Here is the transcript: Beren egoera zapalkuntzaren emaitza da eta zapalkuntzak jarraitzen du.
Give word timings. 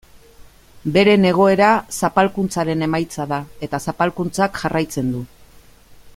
Beren 0.95 1.27
egoera 1.31 1.67
zapalkuntzaren 1.99 2.81
emaitza 2.87 3.29
da 3.35 3.39
eta 3.69 3.81
zapalkuntzak 3.89 4.59
jarraitzen 4.65 5.15
du. 5.17 5.23